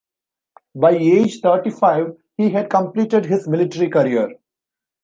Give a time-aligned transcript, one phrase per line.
[0.73, 4.33] By age thirty-five, he had completed his military career.